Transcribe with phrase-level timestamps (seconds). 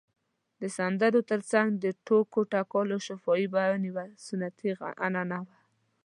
[0.61, 4.69] د سندرو تر څنګ د ټوکو ټکالو شفاهي بیان یوه سنتي
[5.05, 5.55] عنعنه وه.